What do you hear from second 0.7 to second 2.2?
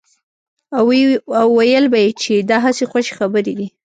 او ويل به يې